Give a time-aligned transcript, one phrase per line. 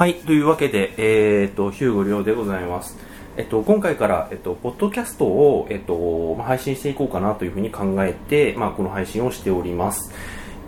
[0.00, 2.96] はい、というわけで、えー、と、ヒューゴリョウでございます。
[3.36, 10.10] えっと、今回から、えっと、ポッドキャストを、えっと、ま配信していこうかなというふうに考えて、まあ、この配信をしております。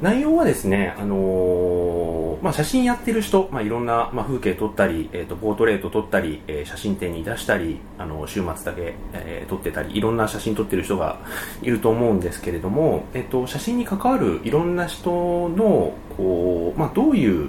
[0.03, 11.21] 内容はですね、あのーまあ、写真やってる人、まあ、いろんな、まあ、風景撮ったり、えっと、ポートレート撮ったり、えー写真展に出したり、あの、週末だけ、え撮ってたり、いろんな写真撮ってる人が
[11.63, 17.49] いると思うんですけれども、えっと、写真に関わるいろんな人の、こう、まあ、どういう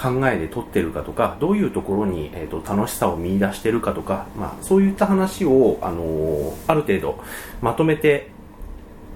[0.00, 7.18] 考えで撮ってるかとか、どういうところに、えー、と楽しさを見出してるかとか、まあ、そういった話を、あのーある程度
[7.60, 8.28] まとめて、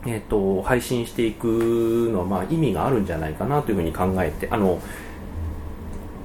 [0.06, 4.80] えー、と配信していくのは、まあ、意味があるんじゃないかなというふうに考えてあの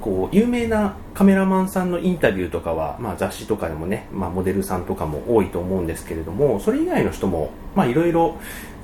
[0.01, 8.37] こう有名なカメラマンさんのインタビューとかは、まあ、雑誌とかでもね、まあ、モデルさんとかも多いと思うんですけれどもそれ以外の人もまあいろいろ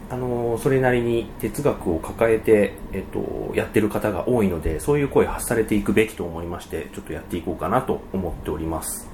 [0.10, 9.08] あのそれなりに哲学を抱えて、えっと、やってる方が多いのでそういう声発されていくべきと思いましてちょっとやっていこうかなと思っております。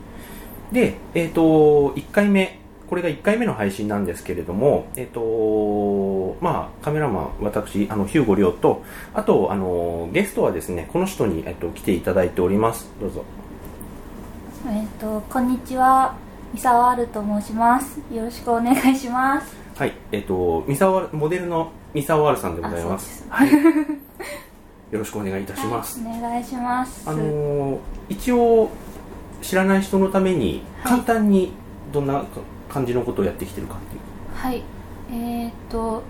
[0.71, 1.41] で、えっと、
[1.95, 12.91] 1回目これが1回目の配信なんですけれども、えっとまあ、カメラマン私あのヒューゴリョウとあとあのゲストはですねこの人に、えっと、来ていただいております。
[12.99, 13.23] どうぞ。
[14.67, 16.15] えっ、とこんにちは。
[16.53, 18.01] 三沢あると申します。
[18.13, 19.55] よろしくお願いします。
[19.81, 23.25] はいえっと三沢モデルの三沢あるさんでございます。
[23.31, 23.63] あそうはい、
[24.93, 27.09] よろしくお願いいたします、はいお願いします。
[27.09, 28.69] あのー一応
[29.41, 30.91] 知らない人のためにはい。
[30.91, 31.53] 簡単に
[31.91, 32.23] どんな
[32.69, 34.01] 感じのことをやってきてるかっていう。
[34.35, 34.63] はい。
[35.11, 36.03] えっ、と、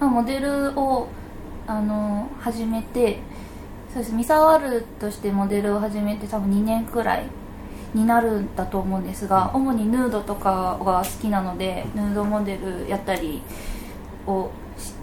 [0.00, 1.06] まあ、モデルを
[1.68, 3.20] あの始めて
[3.94, 4.12] そうです。
[4.12, 7.26] 三沢あるとしてモデルを始めて多分2年くらい
[7.94, 13.42] になるんだと思うんですが主にヌードとかが好きなのでヌードモデルやったり
[14.26, 14.94] をし、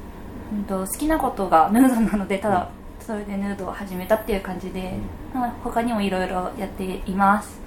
[0.53, 2.69] うん、と好きなことが ヌードなのでただ
[3.09, 4.93] それでヌードを始めたっていう感じで、
[5.33, 7.59] まあ他にもいろいろやっています。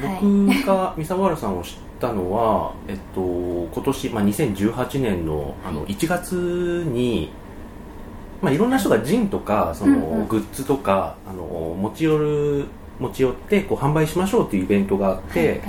[0.00, 0.20] はい。
[0.22, 7.30] 僕が三沢原さんを知ったのは、えっと、今年、まあ、2018年のあの1月に、
[8.40, 10.28] まあ、いろんな人がジンとかその、うんうん。
[10.28, 12.66] グッズとかあの持ち寄る
[12.98, 15.60] 持ち寄ってこう販売しましょうっていうイベントがあって、はいはい。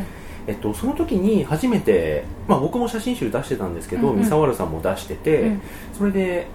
[0.45, 4.17] えっと、その時に初めて、まあ、僕も写真集出してたんですけど、うん。
[4.17, 5.62] うん三沢原さんも出してて、うん。
[5.97, 6.47] それで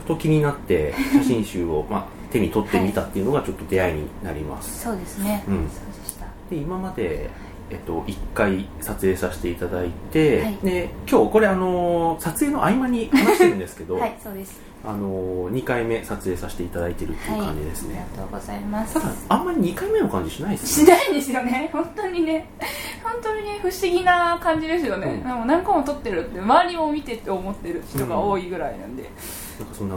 [0.00, 5.68] ふと気になって写真集を、まあ、手に取ってみたっていうのがちょっと出会いになります、そうですね、うん。
[5.68, 6.26] そうでした。
[6.50, 7.28] で今まで、
[7.72, 10.58] えっと、1回撮影させていただいて、はい。
[10.62, 14.60] で今日これあの撮影の合間に話してるんですけど、はいそうです。
[14.84, 18.94] あの2回目撮影させていただいてるっていう感じですね、はい、ありがとうございます。
[18.94, 21.70] ただあんまり2回目の感じしないですしねないんですよね。
[21.72, 22.48] 本当にね。
[23.02, 25.22] 本当にね不思議な感じですよね、うん。
[25.22, 29.04] でも何個も撮ってるって周りも見てって思ってる人が多いぐらいなんで、
[29.58, 29.96] なんかそんな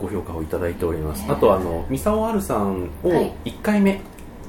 [0.00, 1.28] ご評価をいただいております、ね。
[1.32, 3.34] あとあの三沢るさんをはい。
[3.44, 4.00] 1回目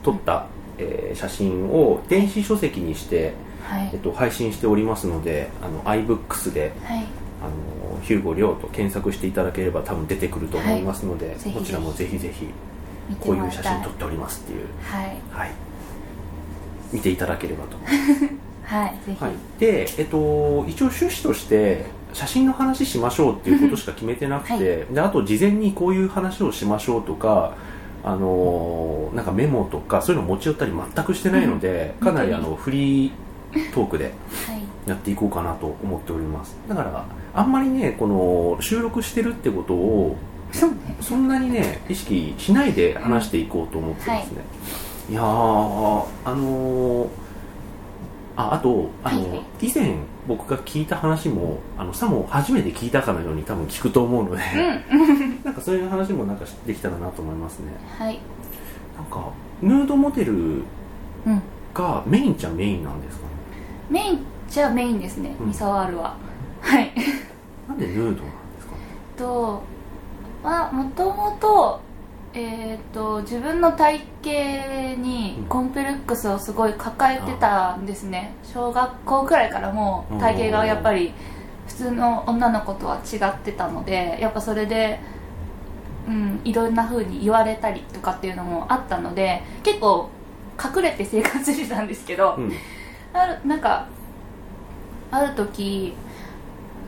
[0.04, 0.46] 撮った、
[0.82, 3.34] えー写真を電子書籍にして、
[3.64, 3.90] はい。
[3.94, 7.06] えっと、配信しておりますのであの iBooks ではい。
[7.42, 11.58] あのヒューゴリョウと検索していただければ多分出てくると思いますので、ぜひぜひ。
[11.58, 12.48] こちらもぜひぜひ
[13.20, 15.18] こういう写真撮っておりますっていう、はい。
[15.32, 15.52] はい、
[16.92, 17.78] 見ていただければと。
[17.78, 24.62] 思いますはいぜひ、はい、で、えっと、一応趣旨として写真の話しましょうっていうことしか決めてなくて、はい。
[24.94, 27.56] であと事前にこういう話をしましょうとか
[28.04, 32.06] あのなんかメモとかそういうの持ち寄ったり全くしてないので、うん。
[32.08, 33.12] かなりあのフリー
[33.74, 34.62] トークではい。
[34.88, 36.58] やっていこうかなと思っております。
[36.68, 40.18] だからあんまりねこの収録してるってことを
[41.00, 44.42] そんなにね意識しないで話していこうと思ってますね、
[45.10, 47.08] い、やーあのー
[48.36, 49.68] ああとあの、はいはい。
[49.68, 49.96] 以前
[50.28, 54.42] 僕が聞いた話もあのさも初めて聞いたかのように多分聞くと思うので、
[54.92, 55.40] うん。
[55.44, 57.72] なんかそういう話もなんかできたらなと思いますね。
[57.98, 58.20] はい。
[58.96, 59.30] なんか
[59.62, 60.36] ヌードモデルう
[61.30, 61.42] ん。
[61.74, 63.30] がメインっちゃメインなんですかね？
[63.90, 65.48] メインじゃメインですね、うん。
[65.48, 66.16] 三沢あるは。
[66.62, 66.92] はい。
[67.68, 68.22] なんでヌードなんで
[68.60, 68.74] すか？
[69.18, 69.62] と
[70.44, 71.80] まあもともと
[72.34, 78.34] えー、と自分の体型にコンプレックスをすごい抱えてたんですね。
[78.44, 81.14] 小学校くらいからもう体型がやっぱり
[81.68, 85.00] 普通の女の子とは違ってたのでやっぱそれで、
[86.08, 90.10] うん、いろんな風に言われたりとかっていうのもあったので結構
[90.58, 92.54] 隠れて生活してたんですけど、うん。
[93.14, 93.88] あるなんか
[95.12, 95.94] ある時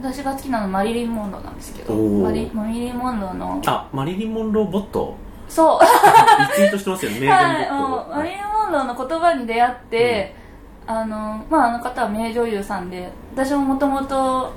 [0.01, 5.17] 私が好きなのマリリン・モンローなんですけどマリマリリン・モンローのあマリリン・モンローボット？
[5.53, 5.79] そう。
[5.81, 10.35] リツイートしてますよね名言ボはい、ッもうマリリン・モンローの言葉に出会って、
[10.87, 14.53] あのまあ、あの方は名女優さんで私ももともと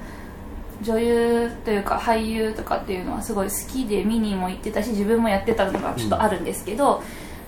[0.82, 7.02] 女優というか俳優とかっていうのはすごい好きで見にも行ってたし自分もやってたのがちょっとあるんですけど、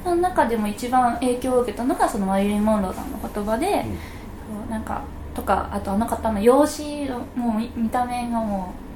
[0.04, 5.02] その中でも一番影響を受けたのがそのマリリン・モンローさんの言葉で、そうなんか
[5.34, 8.87] とかあとあの方の容姿もう見見た目がもう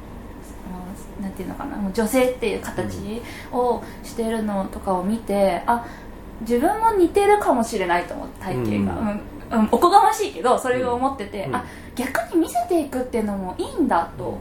[1.20, 3.22] なんていうのかなもう女性っていう形
[3.52, 5.86] をしてるのとかを見て、あ
[6.40, 9.08] 自分も似てるかもしれないと思って体型が、うん。
[9.08, 9.22] うんうん
[9.70, 11.54] おこがましいけどそれを思ってて、うん。
[11.54, 14.40] あ逆に見せていくっていうのもいいんだと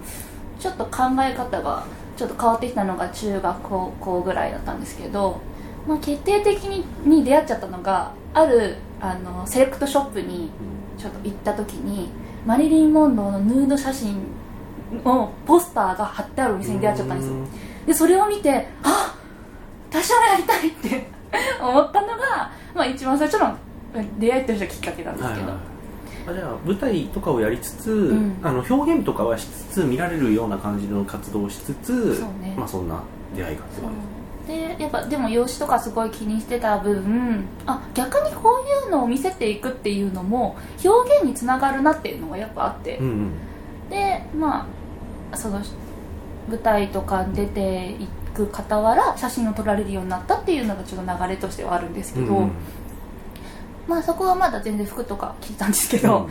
[0.58, 5.42] ちょっと考え方がちょっと変わってきたのが中学高校ぐらいだったんですけど、
[5.88, 10.50] まあ、決定的にに出会っちゃったのがあるあのセレクトショップに
[10.98, 12.10] ちょっと行った時に
[12.46, 14.18] マリリン・モンローのヌード写真
[15.06, 17.36] をポスターが貼ってあるお店に出会っちゃったんですよ。
[17.88, 19.16] でそれを見てあ
[19.90, 21.08] 私もやりたいって
[21.62, 23.56] 思ったのが、まあ、一番最初の
[24.20, 25.58] 出会いとしてはきっかけなんですけど、はいはい。
[26.28, 28.40] あじゃあ舞台とかをやりつつ、ん。
[28.42, 32.56] あの表現とかはしつつ見られるような感じの活動をしつつそうね。
[32.58, 33.04] まあ、そんな
[33.36, 43.32] 出会いがあってでやっぱでも容姿とかすごい気にしてた分あ逆にこういうのを見せていくっていうのも表現につながるなっていうのがやっぱあって、うんうん。
[43.90, 44.66] でまあ
[45.36, 45.62] その
[46.50, 52.44] 舞台とかに出ていく傍ら写真を撮られるようになったっていうのがちょっと流れとしてはあるんですけど、うん。
[52.44, 52.52] うん
[53.88, 56.30] まあそこはまだ全然服とか着てたんですけど、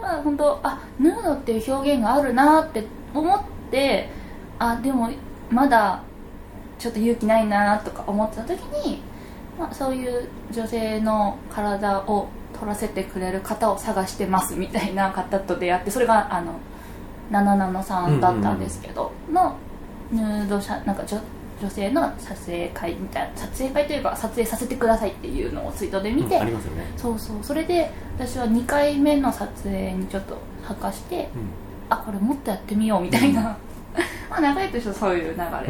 [0.00, 4.08] まあ本当あヌードっていう表現があるなって思って
[4.58, 5.10] あでも
[5.50, 6.02] まだ
[6.78, 9.02] ちょっと勇気ないなとか思ってた時に、
[9.58, 16.54] まあ、そういう女性の体を撮らせてくれる方を探してますみたいな方と出会ってそれがあの
[17.30, 19.56] ナナナノさんだったんですけど、の
[20.10, 21.20] ヌード写なんか女
[21.60, 27.36] 女性の撮影会みたいな撮影会というか撮影させてくださいっていうのをツイートで見て、うんありますよね、そうそう。
[27.42, 30.36] それで私は2回目の撮影にちょっと
[30.66, 31.64] 参加してうん。
[31.88, 33.56] あこれもっとやってみようみたいな、
[34.30, 35.66] まあ長いとしてはそういう流れがあっ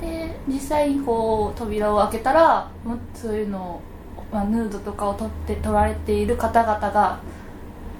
[0.00, 3.82] て、で実際にこう扉を開けたらもうそういうのを、
[4.32, 7.18] まあ、ヌードとかを撮って撮られている方々が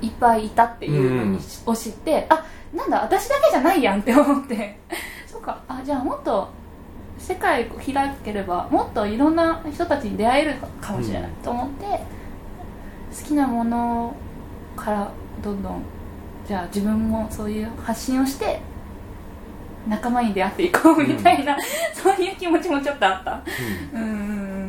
[0.01, 4.79] いっぱいいたっていうのを知ってあなんだ私だけじゃないやんって思って。
[5.27, 5.59] そうか。
[5.69, 6.49] あじゃあもっと
[7.19, 14.15] 世界を開ければもっといろんな人たちに出会えるかもしれないと思って、好きなもの
[14.77, 15.11] から
[15.43, 15.83] どんどん
[16.47, 18.61] じゃあ自分もそういう発信をして
[19.89, 21.57] 仲間に出会っていこうみたいな、
[21.95, 23.43] そういう気持ちもちょっとあった。
[23.93, 24.03] うん。
[24.03, 24.25] うんうんう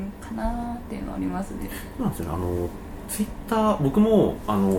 [0.06, 0.14] ん。
[0.22, 1.70] かなーっていうのはありますね。
[1.98, 2.36] そうなんですよね。
[2.36, 2.70] あの
[3.10, 4.70] ツイッター僕もあの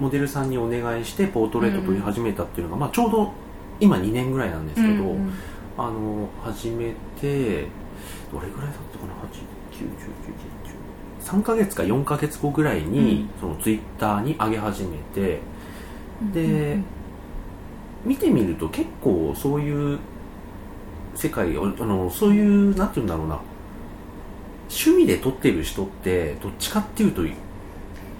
[0.00, 3.32] モデルさんにお願いしてポートレート撮り始めたっていうのが、まあ、ちょうど
[3.78, 5.32] 今2年ぐらいなんですけど、うんうん。
[5.78, 7.66] あの始めて
[8.32, 10.08] どれぐらいだったかな？8 9 1 0
[11.28, 15.40] 1 0 3ヶ月か4ヶ月後ぐらいに、そのツイッターに上げ始めて
[16.32, 16.84] でうんうん
[18.04, 19.98] 見てみると結構そういう
[21.14, 23.38] 世界をあのそういうなんて言うんだろうな
[24.70, 27.22] 趣味で撮ってる人ってどっちかっていうと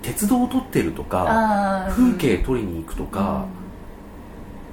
[0.03, 3.47] 鉄道を撮ってるとか風景撮りに行くとか、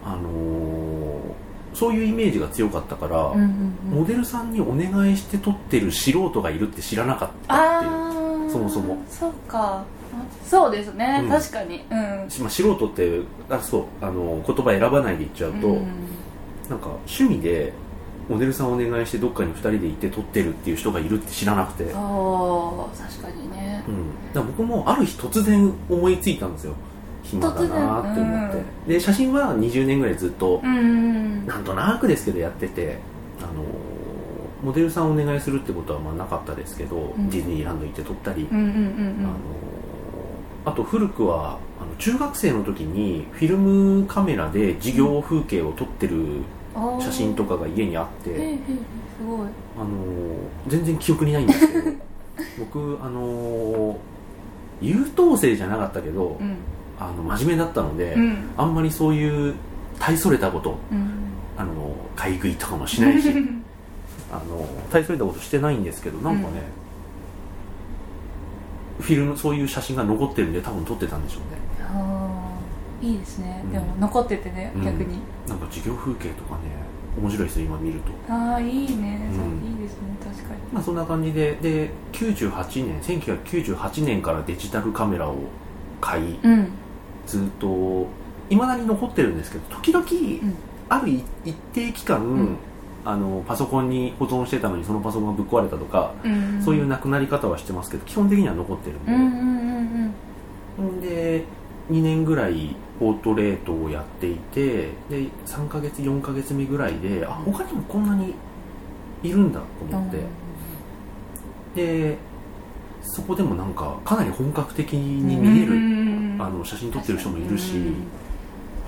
[0.03, 0.97] あのー
[1.77, 3.77] そういうイメージが強かったから、うんうんうん。
[3.91, 8.97] うんモデルさんにお願いして撮ってる素人がいるって知らなかったっていうそもそも。
[9.07, 9.85] そうか。
[10.44, 11.30] そうですね、うん。
[11.30, 11.85] 確かに。
[11.92, 12.30] うん。
[12.31, 15.85] しまあ、素人ってあそうあの言葉選ばないで言っちゃうと、うん。
[16.68, 17.73] なんか趣味で
[18.30, 23.84] モデルさんお願いしてどっかに2人で行って撮ってるっていう人がいるって知らなくて、ああ確かにね。
[24.34, 26.74] ら僕もある日突然思いついたんですよ。
[27.24, 28.52] 暇だなーって思っ
[28.88, 33.00] て、で写真は20年ぐらいずっとうんうんなんとなくですけどやってて
[33.40, 33.64] あの
[34.64, 37.30] モデルさんお願いするってことはまあなかったですけど、ん。
[37.30, 39.38] ディズニーランド行って撮ったり、うんうんうんあの
[40.66, 46.44] あと古くはあの中学生の時にフィルムカメラで授業風景を撮ってるうん
[47.02, 49.48] 写真とかが家にあって、すごい。
[49.78, 49.88] あの
[50.68, 51.92] 全然記憶にないんですけど
[52.60, 53.98] 僕あの
[54.81, 56.57] 優等生じゃなかったけど、うん。
[57.00, 58.50] あの真面目だったので、うん。
[58.57, 59.56] あんまりそういう
[60.00, 61.28] 大それたことうん。
[61.57, 63.30] あの買い食いとかもしないし
[64.31, 66.62] あの大それたことしてないんですけどなんかね、
[69.00, 71.67] フィルムそういう写真が残ってるんで多分撮ってたんでしょうね
[73.01, 73.71] いいですね、うん。
[73.71, 74.83] でも残っててねうん。
[74.83, 76.61] 逆に、なんか授業風景とかね
[77.19, 78.33] 面白いですよ今見ると。
[78.33, 79.69] ああいいね、うん。
[79.71, 80.16] いいですね。
[80.23, 80.61] 確かに。
[80.71, 85.35] まあそんな感じでで98年1998年からデジタルカメラを
[85.99, 86.68] 買いうん。
[87.25, 88.07] ずっと
[88.49, 90.56] いまだに残ってるんですけど時々、ん。
[90.89, 91.23] ある一
[91.73, 92.57] 定期間、ん。
[93.04, 96.61] あのパソコンに保存してたのにそのパソコンがぶっ壊れたとか、うん。
[96.63, 99.31] そういうなくなり方はしてますけど基本的には残ってるんで、うんうん
[100.80, 101.01] うんうん。
[101.01, 101.45] で
[101.89, 108.33] 2年ぐらいポートレートをやっていてで3ヶ月4ヶ月目ぐらいであ他にもこんなに
[109.23, 109.65] いるんだと
[109.97, 110.17] 思って、
[111.75, 112.17] で
[113.01, 116.37] そこでもなんかかなり本格的に見える、うん。
[116.39, 118.03] あの写真撮ってる人もいるし、うん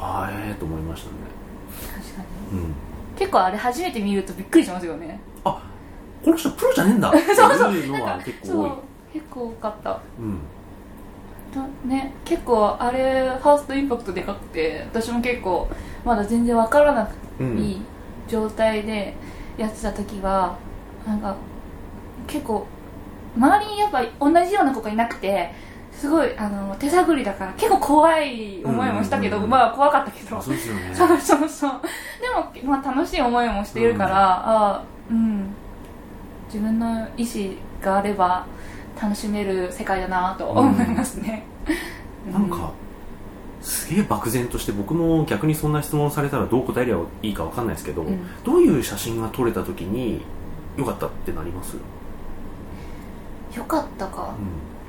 [0.02, 1.16] あーええと思いましたね、
[2.02, 2.22] 確か
[2.54, 2.60] に。
[2.62, 2.74] うん、
[3.18, 5.20] 結構あれ初めて見るとびっくりしますよね。
[5.44, 5.62] あ
[6.24, 7.34] この人プロじゃねえんだってい
[7.86, 8.72] うのは結構多い。
[9.14, 9.92] 結構多かった。
[9.92, 9.98] うん。
[10.36, 10.59] と
[11.86, 15.68] ね結構あれファーストインパクトでかくて私も結構
[16.06, 17.58] まだ全然わからなくうん。
[17.58, 17.82] いい
[18.28, 19.16] 状態で
[19.58, 20.58] やってた時は
[21.06, 21.36] なんか
[22.28, 22.68] 結構
[23.36, 25.52] 周りにやっぱ同じような子がいなくて
[25.92, 29.50] すごいあの手探りだから結構怖い思いもしたけど、うんうんうん。
[29.52, 30.92] まあ怖かったけどあそうですよね。
[30.94, 31.72] そうそうそう。
[32.22, 34.14] でも、まあ、楽しい思いもしているから、うん。
[34.14, 35.48] ああうん。
[36.48, 38.46] 自分の意思があれば
[39.02, 41.44] 楽しめる世界だなと思いますね、
[42.32, 42.72] なんか
[43.62, 48.20] すげえ漠然として僕も逆にそんな質問されたらどう答えればいいかわかんないですけど、うん。
[48.44, 50.22] どういう写真が撮れた時に
[50.78, 51.76] 良かったってなります、
[53.56, 54.34] よかったか。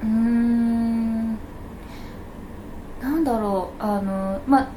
[0.02, 1.38] うん。
[3.00, 3.82] なんだろう。
[3.82, 4.68] あのまあ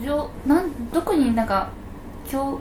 [0.00, 1.70] じょなん特になんか
[2.30, 2.60] 共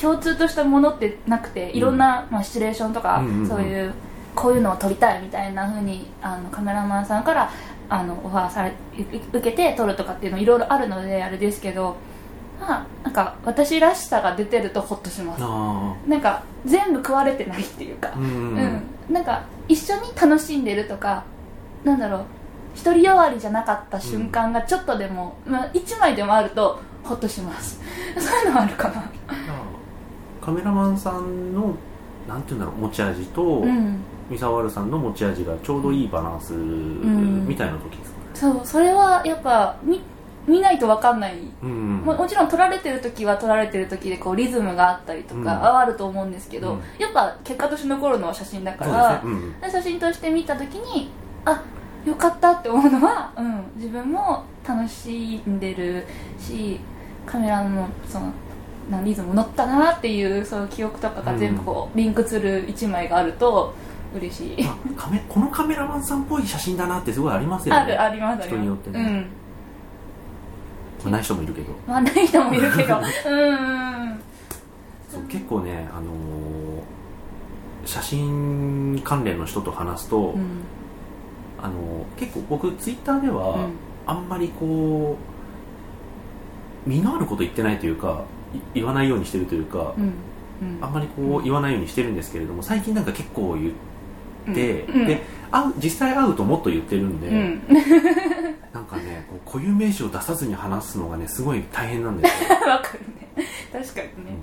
[0.00, 3.48] 共通としたものってなくていろんな、まあ、シチュエーションとか、うんうんうん。
[3.48, 3.92] そういう
[4.36, 7.50] こういうのを撮りたいみたいな風にあのカメラマンさんから
[7.88, 8.72] あのオファーされう
[9.38, 11.96] 受けて撮るとかっていうのいろいろあるのであれですけど
[12.60, 15.42] まあなんか私らしさが出てるとホッとします。
[15.42, 18.12] あなんか全部食われてないっていうか。
[18.14, 18.82] あうんうん。
[19.08, 21.24] うん、なんか一緒に楽しんでるとか
[21.84, 22.24] なんだろう
[22.82, 27.80] 独りよがりじゃなかった瞬間がちょっとでも、まあ、1枚でもあるとホッとします。
[28.18, 29.04] そういうのはあるかな。
[30.44, 31.74] カメラマンさんの
[32.28, 37.46] なんていうんだろう持ち味と、うん三沢るさんの持ち味がちょうどいいバランスん。
[37.46, 38.18] みたいな時ですか？
[38.18, 40.00] ね、そうそれはやっぱ見
[40.46, 46.80] 見ないと分かんない、うんももちろん撮られてる時は撮られてる時でこうリズムがあったりとか、あると思うんですけど、うん。
[46.98, 51.10] やっぱ結果として残るのは写真だからね、うんで写真として見た時に
[51.44, 51.64] あ
[52.04, 56.06] よかったって思うのは、うん、自分も楽しんでる
[56.38, 56.78] し
[57.26, 58.32] カメラのその
[58.88, 63.74] なリズム乗ったなっていうその記憶とかが全部こうリンクする一枚があると
[64.16, 67.80] 嬉しい、まあカメこのカメラマンさんっぽい写真だなってすごいありますよね。
[67.80, 69.00] あるあります人によってね。
[69.00, 69.26] うん。
[71.04, 71.72] まあない人もいるけど。
[71.86, 72.96] まあない人もいるけど。
[72.98, 74.20] うん
[75.08, 76.16] そう結構ね、あのー
[77.84, 80.62] 写真関連の人と話すと、うん。
[81.62, 83.72] あのー結構僕ツイッターでは、うん。
[84.06, 85.16] あんまりこ
[86.86, 90.14] う身のあること言ってないというかい言わないようにしてるというか、うん
[90.62, 90.78] うん。
[90.80, 93.76] あんまりこう言わないようにしてるんですけれども最近なんか結構言って、
[94.46, 97.62] うんで会う実際会うともっと言ってるんで、うん。
[98.72, 103.00] なんかねこう固有名詞を出さずに話すのがねすごい大変なんですよ、 わかる
[103.44, 103.48] ね。
[103.72, 104.36] 確かにね。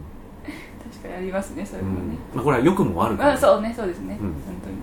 [0.91, 4.27] 確かにありますねそれうんもね、まあ、これは良くも悪くも、あそうねそうですね、うん。
[4.27, 4.33] 本
[4.63, 4.75] 当に。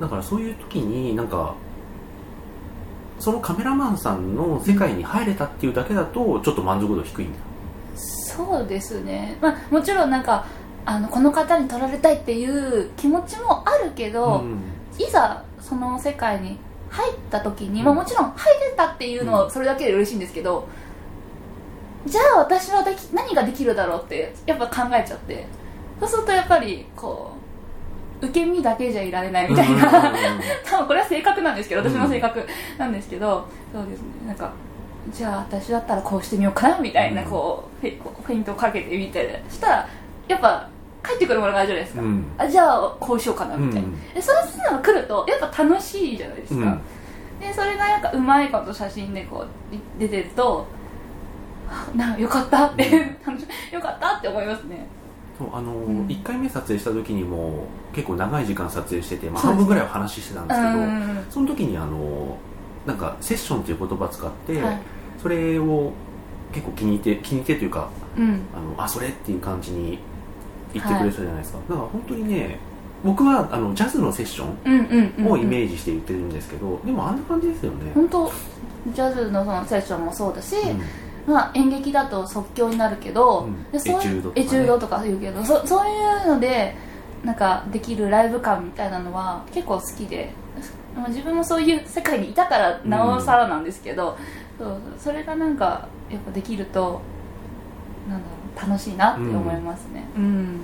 [0.00, 1.54] だからそういう時になんか
[3.18, 7.38] そのカメラマンさんの世界に入れたっていうだけだとちょっと満足度低いんだ。
[7.96, 10.44] そうですね、まあ、もちろんなんか
[10.86, 14.62] あのこの方に撮られたいっていう気持ちもあるけど、ん。
[14.98, 19.38] いざその世界に入った時に、うんまあ、もちろん入れたっていうのうん。
[19.44, 20.66] はそれだけで嬉しいんですけど、
[22.06, 25.46] じゃあ私はでき何ができるだろうってやっぱ考えちゃって。
[25.98, 27.32] そうするとやっぱりこ
[28.22, 30.12] う受け身だけじゃいられないみたいな、
[30.64, 32.46] 多分これは性格なんですけど私の性格
[32.78, 34.06] なんですけど、そうですね。
[34.28, 34.52] なんか
[35.10, 37.28] じゃあ私だったらこうしてみようかなみたいな、うん。
[37.28, 39.88] こうフェイントをかけてみてしたら
[40.28, 40.68] やっぱ
[41.06, 42.24] 帰ってくるものがあるじゃないですか、うん。
[42.38, 46.80] あじゃあこうしようかなみたいな、うんでそういうのが来るとやっぱ楽しいじゃないですか、うん。
[47.40, 50.66] でそれがなんかうまいこと写真でこうい出てると
[51.68, 52.90] あなよかったって、
[53.26, 54.86] 楽しよかったって思いますね。
[55.38, 56.06] そうあのーうん。
[56.06, 64.80] 1回目撮影した時にも結構長い時間撮影してて、まあ、半分ぐらいお話ししてたんですけどうんその時にあのーなんかセッションという言葉を使って、はい。
[65.20, 65.92] それを
[66.52, 68.42] 結構気に入って気に入ってというかうん。
[68.54, 69.98] あのあそれっていう感じに
[70.78, 72.58] 言ってくれたじゃないですか、だから本当にね
[73.04, 78.32] 僕はあのジャズのセッションをイメージして言ってるんですけど、でもあんな感じですよね、本当
[78.92, 81.32] ジャズのそのセッションもそうだし、うん。
[81.32, 83.70] まあ、演劇だと即興になるけど、うん。
[83.72, 85.92] でそういうエチュードとか言うけどそそうい
[86.24, 86.76] うので
[87.24, 90.30] なんかできるライブ感みたいなのは結構好きで、
[90.96, 94.16] まあ、自分もそういう世界にいたからなおさらなんですけど、
[94.56, 97.00] そうそうそれがなんかやっぱできると
[98.08, 100.60] なんだろう楽しいなって思いますね、うん。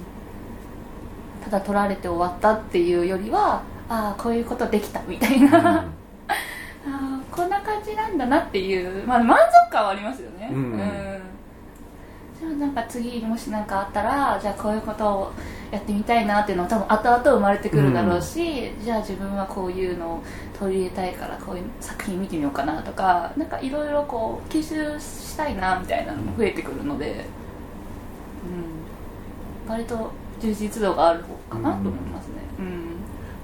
[1.44, 5.54] ただ撮られて終わったっていうよりはああこういうことできたみたいな、うん。
[6.94, 10.50] あーこんな感じなんだなっていう、まあ、満足感はありますよね。
[10.52, 10.78] うん。
[12.40, 15.32] じゃあなんか次もし何かあったらじゃあこういうことを
[15.70, 20.22] やってみたいなっていうのは多分後々生まれてくるだろうし、じゃあ自分はこういうのを
[20.58, 27.24] 取り入れたいからこういう作品見てみようかなとかなんかいろいろこう吸収したいなみたいなのも増えてくるので、
[29.66, 32.34] うん、割と充実度がある方かなと思いますね。
[32.58, 32.82] うん。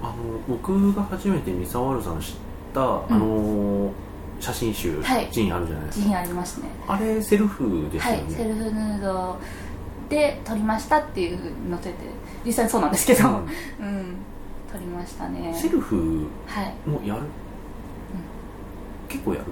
[0.01, 0.13] あの
[0.47, 2.35] 僕が初めて三沢ルさん知っ
[2.73, 3.91] た、あの
[4.39, 5.29] 写真集、はい。
[5.31, 6.05] ジンあるじゃないですか。
[6.05, 6.69] 自信ありますね。
[6.87, 9.39] あれセルフですよね、はいセルフヌード
[10.09, 11.95] で撮りましたっていうふうに載せて
[12.45, 13.35] 実際そうなんですけど、うん。
[13.35, 14.15] うん。
[14.71, 15.53] 撮りましたね。
[15.53, 16.89] セルフはい。
[16.89, 17.21] もやる、
[19.07, 19.45] 結構やる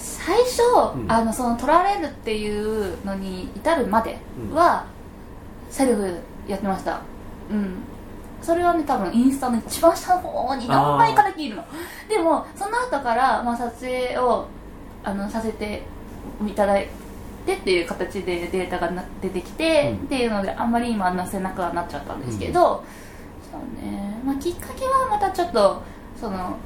[0.00, 0.62] 最初、
[0.96, 1.12] うん。
[1.12, 4.18] あのその撮られるっていうのに至るまで
[4.52, 4.86] は、
[5.68, 7.00] セルフやってました。
[7.50, 7.76] うん。
[8.42, 11.64] それはね多分インスタの一番下の方に何枚かだけいるの。
[12.08, 14.46] でもその後から、まあ、撮影を
[15.04, 15.82] あのさせて
[16.46, 16.88] いただい
[17.44, 20.06] てっていう形でデータがな出てきて、うん。
[20.06, 22.82] っていうのであんまり今載せなくはなっちゃったんですけど、
[23.50, 25.82] そうね、まあ、きっかけはまたちょっと
[26.18, 26.56] その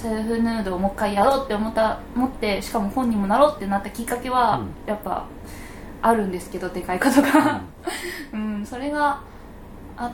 [0.00, 4.70] セルフヌードをもう一回やろうって思った思ってしかも本にもなろうってなったきっかけは、うん。
[4.86, 5.26] やっぱ
[6.02, 7.60] あるんですけどでかいことが、
[8.32, 9.20] うん、 それが
[9.96, 10.10] あ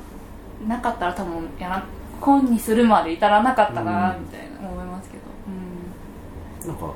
[0.67, 1.85] なかったら多分やら
[2.21, 5.19] 本にするまで至らなかったなうんみたいな思いますけ
[6.67, 6.93] ど、なんか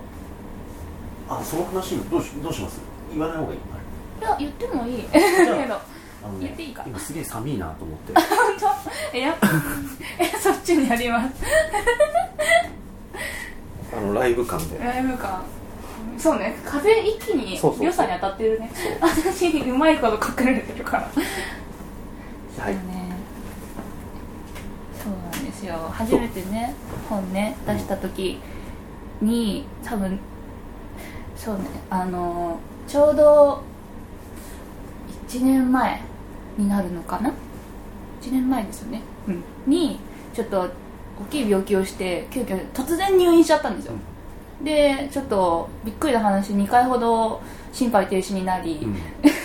[1.28, 2.80] あその話どうしどうします？
[3.12, 3.58] 言わない方がいい？
[3.58, 5.02] うん、いや言ってもいい。
[5.04, 5.80] けど
[6.86, 8.12] 今すげえ寒いなと思って。
[8.18, 8.26] 本
[9.12, 9.36] 当えや
[10.18, 11.34] えそっちにやります
[13.96, 14.78] あのライブ感で。
[14.78, 15.42] ライブ感。
[16.18, 16.56] そうね。
[16.64, 18.70] 風一気に良さに当たってるね。
[18.74, 18.92] そう。
[19.00, 21.02] 私にうまいこと隠れてるから。
[21.02, 21.14] はい。
[22.56, 23.10] そうね。
[25.02, 25.74] そうなんですよ。
[25.92, 26.74] 初めてね
[27.08, 28.38] 本ね出した時
[29.20, 30.18] に多分
[31.36, 33.62] そうねあのちょうど
[35.28, 36.02] 1年前
[36.58, 37.32] になるのかな
[38.22, 39.98] ？1年前ですよね、うん、に
[40.34, 40.68] ちょっと
[41.22, 43.92] 大きい病気をして急遽突然入院しちゃったんですよ、
[44.62, 47.40] でちょっとびっくりな話2回ほど
[47.72, 48.96] 心肺停止になり、うん。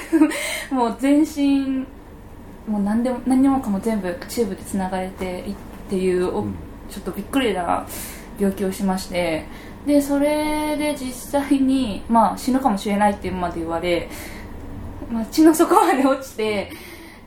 [0.75, 1.85] もう全身
[2.67, 5.55] もう何でも何にもかも全部チューブでつながれていっ
[5.89, 6.55] ていう、おうん。
[6.89, 7.85] ちょっとびっくりな
[8.39, 9.45] 病気をしまして。
[9.85, 14.09] でそれで実際に、まあ、死ぬかもしれないってまで言われ、
[15.11, 16.71] まあ、血の底まで落ちて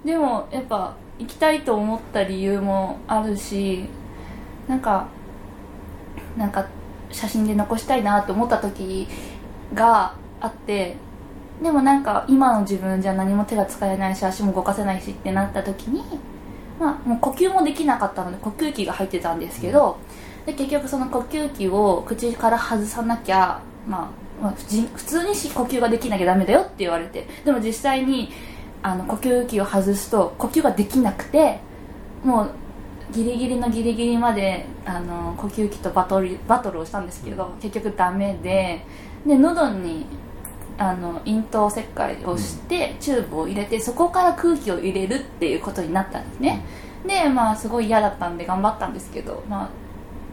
[0.05, 3.85] でもやっぱ行きたいと思った理由もあるし
[4.69, 5.09] なんか
[6.37, 6.69] なんか
[7.11, 9.09] 写真で残したいなと思った時
[9.75, 10.97] があって
[11.63, 16.03] でもなんか今の自分じゃ何も手が使えないし足も動かせないしってなった時に、
[16.79, 19.99] まあ、もう呼吸もできなかったので呼吸器が入ってたんですけど、
[20.47, 28.31] で結局その呼吸器を口から外さなきゃ、まあまあ、普通にし呼吸ができなきゃダメだよって言われてでも実際に
[28.83, 31.59] あの呼吸器を外すと呼吸ができなくて
[32.25, 32.51] もう
[33.13, 38.85] ギリギリのギリギリまであの呼吸器とバトルバトルをしたんですけど結局ダメで
[39.27, 40.07] で喉に
[40.79, 46.65] あの咽頭切開をして、チューブを入れてそこから空気を入れるっていうことになったんですね、
[47.05, 49.71] でまあすごい嫌だったんで頑張ったんですけど、まあ、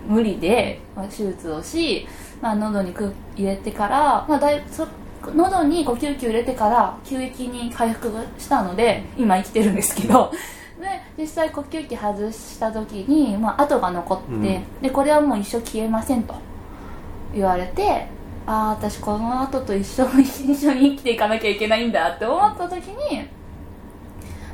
[0.07, 2.07] 無理で、まあ、手術をし、
[2.41, 4.87] まあ、喉に空気入れてから、まあ、だいそ
[5.33, 10.37] 喉に呼吸器を入れてから急激に回復したので今生きてるんですけどで
[11.17, 14.41] 実際呼吸器外した時に、まあ、跡が残って、うん。
[14.81, 16.35] でこれはもう一生消えませんと
[17.33, 18.07] 言われて
[18.45, 23.27] ああ私この後と一緒に一緒に生きていかなきゃいけないんだって思った時に、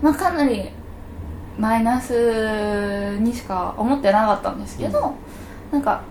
[0.01, 0.69] まあ、かなり
[1.57, 5.13] マイナスにしか思ってなかったんですけど、
[5.71, 6.01] なんか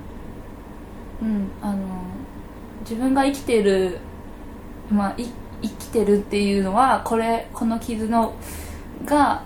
[1.22, 1.78] うんあの
[2.82, 3.98] 自分が生きてる
[4.90, 5.26] まあい
[5.62, 8.34] 生きてるっていうのはこれこの傷の
[9.04, 9.42] が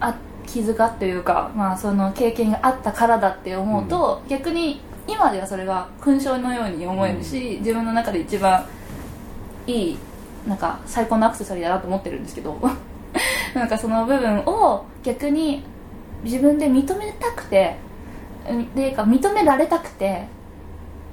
[0.00, 0.14] あ
[0.46, 8.66] 傷がというか、まあ、その経験があったからだって思うと、逆に今ではそれが勲章のように思えるし、自分の中で一番
[9.66, 9.98] いい
[10.46, 12.58] なんか最高のアクセサリーだなと思ってるんですけど
[13.54, 15.64] なんかその部分を逆に
[16.22, 17.76] 自分で認めたくて
[18.48, 20.26] うんっていうか認められたくて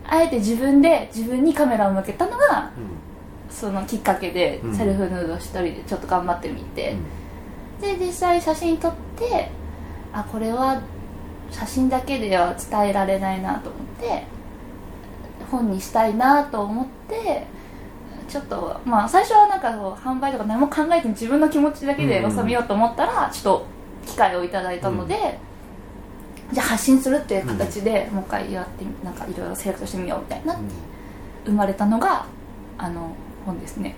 [0.08, 2.70] あえて自分で自分にカメラを向けたのが
[3.50, 4.76] そのきっかけでうん。
[4.76, 6.96] セルフヌード一人でちょっと頑張ってみて、
[7.84, 9.50] で実際写真撮って
[10.14, 10.82] あこれは
[11.52, 14.24] 写真だけでは伝えられないなと思って
[15.52, 17.46] 本にしたいなと思って
[18.28, 23.66] ちょっとまあ最初はなんかこう販売とか何も考えずに自分の気持ちだけで収めようと思ったら、ちょっと
[24.08, 25.38] 機会をいただいたので、
[26.52, 30.60] じゃあ発信するっていう形でもう一回やってみなんかいろいろセレクトしてみようみたいな
[31.46, 32.26] 生まれたのが
[32.78, 33.16] あの
[33.46, 33.96] 本ですね、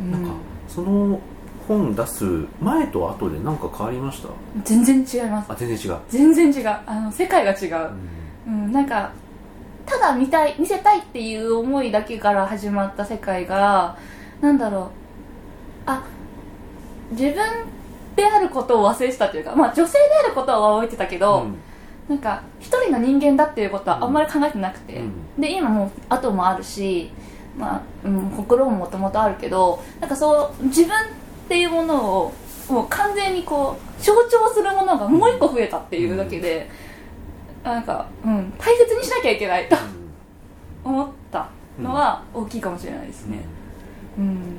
[0.00, 0.12] うん。
[0.12, 0.30] なんか
[0.68, 1.18] その
[1.66, 2.24] 本出す
[2.60, 4.28] 前と後で何か変わりました？
[4.64, 5.50] 全然違います。
[5.50, 6.78] あ全然違う、全然違う。
[6.86, 7.90] あの世界が違う、
[8.46, 9.12] うん、なんか
[9.86, 13.98] ただ見たい見せたいっていう思いだけから始まった世界が
[14.40, 14.90] なんだろ
[15.86, 15.90] う。
[15.90, 16.02] あ
[17.10, 17.34] 自分
[18.16, 21.56] であることを忘れてたというか、まあ、女性であることは覚えてたけど、うん。
[22.08, 25.40] なんか一人の人間だっていうことはあんまり考えてなくて、うん。
[25.40, 27.10] で今もう後もあるし、
[27.58, 30.90] まあうん、心ももともとあるけどなんかそう自分
[31.44, 32.32] っていうものを
[32.68, 36.68] もう完全にこう象徴するものがもう一個増えたっていうだけで、
[37.62, 39.76] なんか、うん、大切にしなきゃいけないと
[40.82, 41.48] 思った
[41.80, 43.44] のは大きいかもしれないですね、
[44.18, 44.58] うん、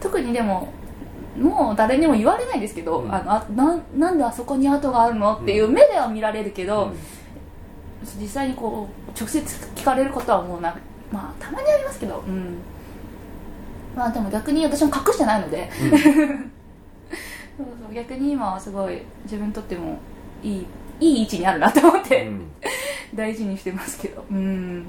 [0.00, 0.72] 特にでも
[1.38, 3.14] もう誰にも言われないですけど、うん。
[3.14, 6.92] あのあななんであそこに跡があるのっていう目では見られるけど、
[8.18, 9.40] 実際にこう直接
[9.74, 10.76] 聞かれることはもうな
[11.12, 12.58] まあたまにありますけどうん
[13.96, 15.70] まあでも逆に私も隠してないので、
[17.56, 19.98] そうそう逆に今はすごい自分にとっても
[20.42, 20.66] いい
[21.00, 22.46] いい位置にあるなと思って、うん。
[23.14, 24.24] 大事にしてますけど。
[24.30, 24.86] うん。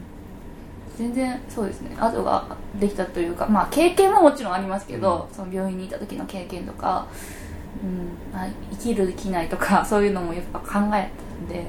[0.97, 1.95] 全然そうですね。
[1.99, 2.45] 後が
[2.79, 7.07] できたというかまあ経験ももちろんありますけど、その病院にいた時の経験とか、
[7.83, 8.33] うん。
[8.33, 11.67] まあ、生きる生きないとか そういうのもやっぱ考えたんで、うん、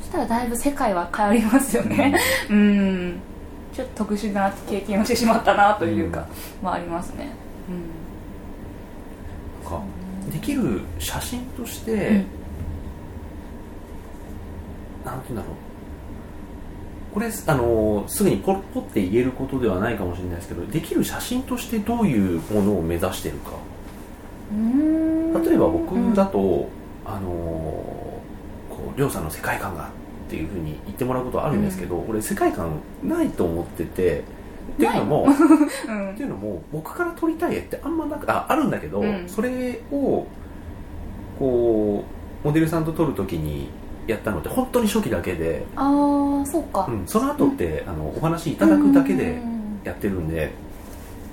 [0.00, 2.14] そしたらだいぶ世界は変わりますよね。
[2.50, 3.20] うん、
[3.74, 6.26] ちょっと特殊な経験をしてしまったなというか、
[6.62, 7.30] まあありますね。
[9.64, 9.82] なんか
[10.30, 12.26] できる写真として、うん。
[15.04, 15.56] なんて言うんだろう。
[17.14, 23.52] これあのすぐにポッポって言えることではないかもしれないですけどできる写真としてどういうものを目指してるか。
[24.50, 25.44] うん。
[25.44, 26.68] 例えば僕だと、
[27.04, 28.22] あのこ
[28.94, 29.90] うりょうさんの世界観がっ
[30.32, 35.26] ていうふうに言ってもらうことはあるんですけど、俺世界観ないと思っててっていうのも
[35.86, 36.10] うん。
[36.12, 39.24] っていうのも僕から撮りたい絵ってあんまなくああるんだけど、うん。
[39.26, 40.26] それを
[41.38, 42.04] こ
[42.44, 43.68] うモデルさんと撮るときに
[44.06, 49.52] やったのって本当に初期だけで、ああそうか、うん、その後って、あのお話いただくだけでうん
[49.84, 50.50] やってるんで、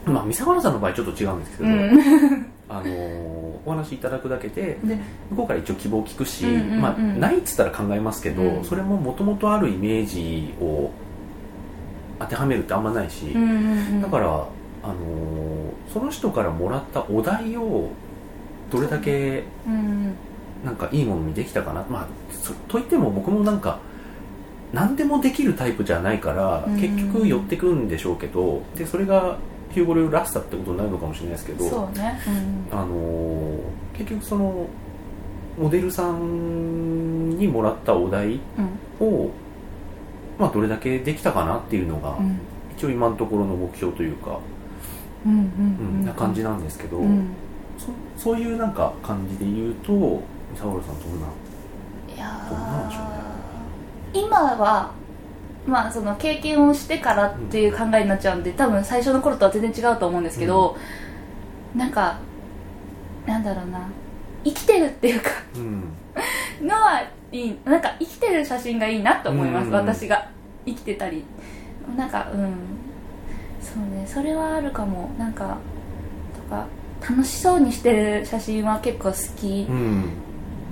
[0.05, 2.91] まあ三沢さんの場合ちょっと違うんですけど、うん あの
[3.65, 4.95] お話いただくだけでで
[5.31, 8.63] 向こうから一応希望を聞くし、うんうんうんまあ、ないっつったら考えますけど、うん。
[8.63, 10.91] それももともとあるイメージを
[12.19, 13.53] 当てはめるってあんまないし、うんうんう
[13.97, 14.01] ん。
[14.01, 14.29] だから、あ
[14.87, 15.49] のー
[15.91, 17.89] その人からもらったお題を
[18.71, 20.13] どれだけうん
[20.63, 23.79] なんかいいものにできたかな、まあ、そといっても僕もなんか
[24.73, 26.79] 何でもできるタイプじゃないから、うん。
[26.79, 29.37] 結局寄ってくんでしょうけどでそれが
[29.71, 32.19] ヒューゴ・レオらしさってことになるのかもしれないですけど、そうね
[32.71, 33.59] うんあの
[33.93, 34.67] 結局その
[35.57, 38.39] モデルさんにもらったお題
[38.99, 39.29] うんを、
[40.39, 42.39] まあ、どれだけできたかなっていうのが、うん
[42.77, 44.39] 一応今のところの目標というか、
[45.25, 47.27] うんうんううんな感じなんですけど、うん
[47.77, 47.87] そ
[48.31, 50.21] そういうなんか感じで言うと三
[50.57, 51.27] 沢さんどんな
[52.15, 54.91] いやどうなんでしょうね今は
[55.67, 60.77] まあその経験をしてからっていう考えになっちゃうんで多分最初の頃とは全然違うと思うんですけど、
[61.75, 62.19] なんか
[63.25, 63.87] なんだろうな。
[64.43, 65.83] 生きてるっていうかうん
[66.61, 69.73] のはいいなんか生きてる写真がいいなと思います、うん。
[69.73, 70.29] 私が。
[70.65, 71.23] 生きてたり。
[71.97, 72.53] なんかうん。
[73.61, 75.11] そうねそれはあるかも。
[75.17, 75.57] なんか
[76.35, 76.67] とか
[77.01, 80.09] 楽しそうにしてる写真は結構好きうん。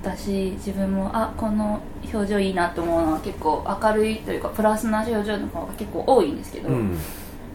[0.02, 1.80] だし自分もあこの
[2.12, 6.98] 表情いいなと思うのは結構明るいというかプラスな表情の方が結構多いんですけど、うん。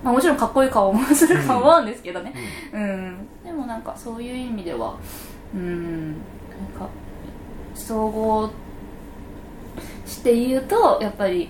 [0.03, 2.33] まあ、もちろんかっこいい顔もすると思うんですけどね、
[2.73, 4.97] うん、でもなんかそういう意味では
[5.55, 6.09] うん。
[6.09, 6.17] なん
[6.77, 6.89] か
[7.73, 8.51] 総合
[10.05, 11.49] して言うとやっぱり、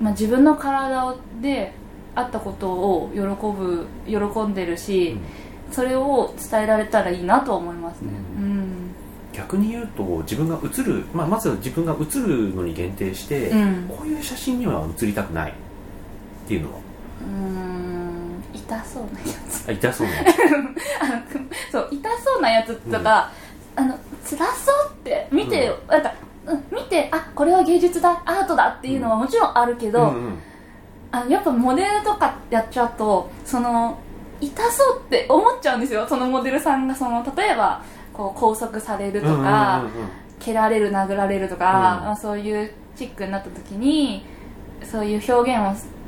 [0.00, 1.72] まあ、自分の体で
[2.14, 5.16] あったことを喜ぶ喜んでるし、
[5.72, 8.12] それを伝えられたらいいなと思いますね。
[8.12, 8.33] ううん、
[9.34, 13.88] 逆に言うと自分が写る、まあ、まず自分が写るのに限定して、うん。
[13.88, 15.54] こういう写真には写りたくないっ
[16.46, 16.78] ていうのは？
[17.22, 19.68] うん痛そうなやつ。
[19.68, 20.12] あ痛そうな
[21.00, 21.22] あの
[21.72, 23.30] そう痛そうなやつとか、
[23.76, 26.12] あの辛そうって見て、なんか、
[26.46, 30.38] うん、見てあこれは芸術だアートだっていうのはもちろんあるけど、うんうん。
[31.10, 33.98] あのやっぱモデルとかやっちゃうとその
[34.40, 36.06] 痛そうって思っちゃうんですよ。
[36.08, 37.82] そのモデルさんがその例えば
[38.14, 39.32] こう拘束されるとか、
[39.84, 40.08] うんうんうんうん。
[40.40, 42.04] 蹴られる殴られるとか、うん。
[42.06, 44.24] まあ、そういうチックになった時に
[44.84, 45.60] そういう表現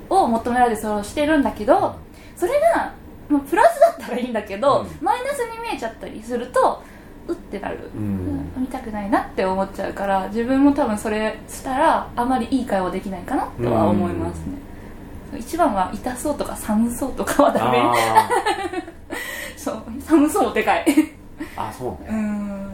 [0.08, 1.96] をを求められてそれをしてるんだけど
[2.36, 2.94] それが、
[3.28, 5.04] まあ、プラスだったらいいんだけど、うん。
[5.04, 6.82] マイナスに見えちゃったりすると
[7.28, 8.36] うってなる、ううん。
[8.36, 17.78] ん見たくないなって思っちゃうから自分も多分それしたらあまりいい会話できないかなとは思いますね、一番は痛そうとか寒そうとかはダメ。
[17.80, 18.28] あ
[19.56, 20.86] そう寒そうでかい
[21.56, 22.08] あそうね。
[22.10, 22.70] うん。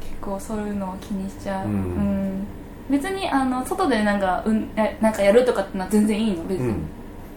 [0.00, 1.74] 結構そういうのを気にしちゃう、うん。
[1.74, 2.46] うん。
[2.90, 6.44] 別にあの外でなんか,、うん、えなんかやるとかってのは全然いいの。
[6.44, 6.88] 別に、うん。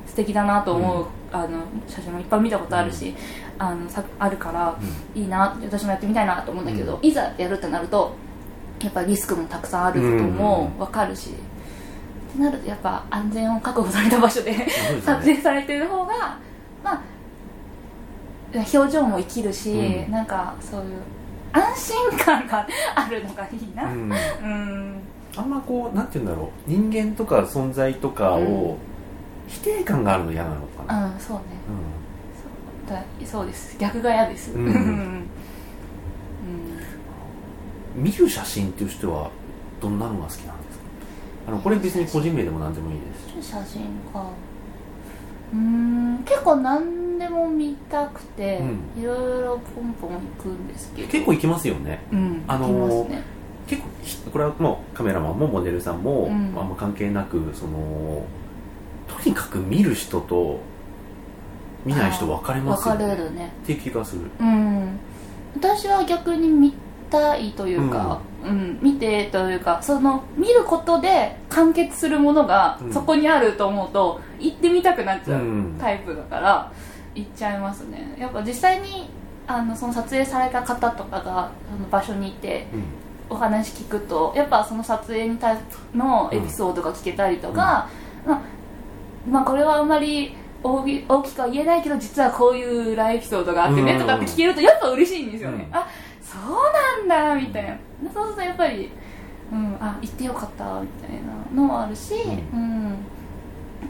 [0.08, 1.40] 素敵だなと思う、うん。
[1.40, 3.16] あの写真もいっぱい見たことあるし、
[3.58, 4.78] あのさあるから、
[5.16, 8.16] いいな私もやってみたいなと思うんだけど、ういざやるってなると
[8.82, 14.54] やっぱリスクもたくさんあることも分かるし、ってなるとやっぱ安全を確保された場所で
[15.06, 16.38] 撮影されてる方が
[16.84, 17.02] まあ
[18.54, 20.12] 表情も生きるし、うん。
[20.12, 21.00] なんかそういう
[21.52, 23.86] 安心感があるのがいいな。
[23.86, 24.12] うん。
[24.12, 25.00] うん。
[25.36, 26.70] あんまこうなんて言うんだろう。
[26.70, 28.78] 人間とか存在とかを
[29.48, 31.44] 否定感があるの嫌なのかな、うんそうね。
[32.88, 33.78] うそうだそうです。
[33.78, 34.52] 逆が嫌です。
[34.54, 34.66] うん。
[34.66, 34.74] うん。
[34.74, 35.28] ん
[37.96, 39.30] 見る写真っていう人は
[39.82, 40.84] どんなのが好きなんですか？
[41.48, 43.52] あのこれ別に個人名でも何でもいいです。
[43.52, 43.82] 写真
[44.13, 44.26] か。
[45.54, 48.60] うーん結構何でも見たくて、
[48.98, 51.08] ういろいろポンポン行くんですけど。
[51.08, 52.04] 結構行きますよね。
[52.12, 53.24] うんあのね。
[53.66, 56.54] 結構ひこれはもうカメラマンもモデルさんも、うん。
[56.58, 58.26] あんま関係なくその
[59.08, 60.60] とにかく見る人と
[61.86, 63.54] 見ない人分かれますよ分ねかれるね。
[63.64, 64.24] って気がする。
[64.42, 65.00] うん。
[65.56, 66.74] 私は逆に見
[67.10, 72.94] たいというか、うん見てというかその見ることで完結するものがうん。
[72.94, 75.78] そこにあると思うと行ってみたくなっちゃううん。
[75.80, 76.72] タイプだから
[77.15, 78.15] 行っちゃいますね。
[78.17, 79.10] やっぱ実際に
[79.47, 82.84] あのその撮影された方とかがその場所にいてうん。
[83.30, 85.58] お話聞くとやっぱその撮影に対
[85.95, 87.89] のエピソードが聞けたりとか、
[88.28, 88.41] まあ、
[89.28, 93.99] まあこれはあんまり大き大きくは言えないけど実はこういう裏エピソードがあってねうん。
[93.99, 95.76] とかって聞けるとやっぱ嬉しいんですよね、うん。
[95.76, 95.88] あ
[96.21, 97.78] そうなんだみたいな。
[98.13, 98.91] そうするとやっぱり、
[99.52, 102.95] うん、あ行ってよかったみたいなのもあるし、ううん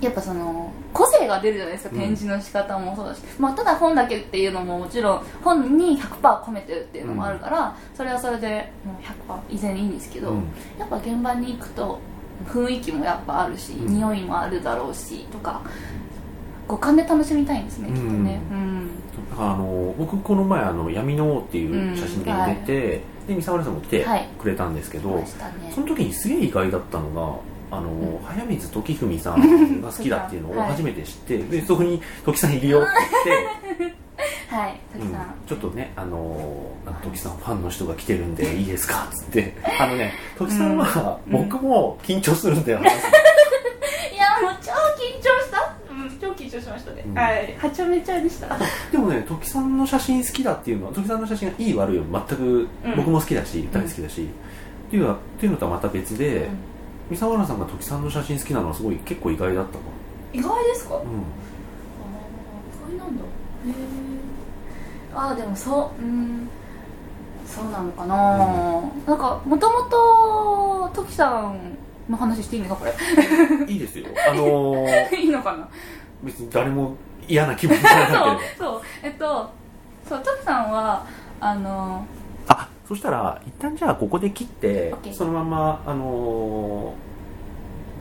[0.02, 2.02] やっぱその個性が出るじゃないですかうん。
[2.02, 9.04] 展示の仕方もそうだし、まあ、ただ本だけっていうのももちろん本に100%込めてるっていうのもあるから、それはそれでもう
[9.52, 10.44] 100%以前いいんですけど、うん。
[10.78, 12.00] やっぱ現場に行くと
[12.48, 13.94] 雰囲気もやっぱあるし、うん。
[13.96, 15.62] 匂いもあるだろうしとか
[16.68, 18.42] 五感で楽しみたいんですね、きっとね。
[18.52, 18.90] うん。
[19.30, 24.28] だからあの僕この前あの闇の王っていう写真展に出て、で三沢さんも来てはい。
[24.40, 25.72] くれたんですけど、ましたね。
[25.74, 30.70] その時にすげえ意外だったのがあの、早水時文さんが好きだっていうのをはい。
[30.72, 32.90] 初めて知って、でそこに時さんいるよって
[33.80, 33.96] 言って、
[34.56, 39.08] はいうん時さん、ちょっとねあの時さんファンの人が来てるんでいいですか？
[39.12, 39.56] っつって。
[39.80, 41.50] あのね時さんはうん。
[41.50, 42.92] 僕も緊張するんだよ、 いや
[44.42, 47.14] もう超緊張した、うん、超緊張しましたね、うん。
[47.18, 47.56] はい。
[47.58, 48.58] はちゃめちゃでした。
[48.92, 52.44] でもね時さんの写真好きだっていうのは時さんの写真がいい悪いは全く
[52.86, 56.48] うん僕も好きだし、大好きだし、っていうのはっていうのとはまた別で、
[57.10, 59.80] 三沢原さんが時さんの写真好きなのはすごい結構意外だったか。
[60.32, 61.06] 意外ですか、な、ああ
[62.92, 63.24] 意外なんだ。
[63.24, 63.28] へ
[63.70, 63.74] え
[65.16, 66.50] ああでもそううん。
[67.46, 68.16] そうなのかな、
[69.06, 71.78] なんかもともとトキさん
[72.10, 72.94] の話していいのかこれ？
[73.58, 74.08] うん、いいですよ。
[74.28, 75.68] あのーいいのかな？
[76.24, 76.96] 別に誰も
[77.28, 79.50] 嫌な気分にならなければそうそうえっと
[80.10, 81.06] そうトキさんは
[81.40, 82.06] あの
[82.48, 87.14] あそしたら一旦じゃあここで切って OK そのままあのー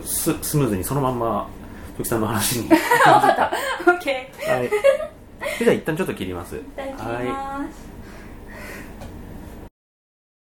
[0.04, 1.48] ススムーズにそのまんま
[1.96, 2.68] 時さんの話に。
[2.68, 3.52] 分かった。
[3.84, 4.70] OK はい。
[5.58, 6.56] じゃあ一旦ちょっと切ります。
[6.56, 7.91] いただきます、